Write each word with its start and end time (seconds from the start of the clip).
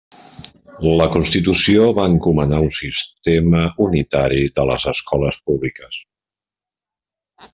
La 1.01 1.05
Constitució 1.15 1.83
va 1.99 2.05
encomanar 2.13 2.61
un 2.69 2.73
sistema 2.79 3.61
unitari 3.87 4.41
de 4.59 4.67
les 4.73 4.89
escoles 4.95 5.39
públiques. 5.51 6.01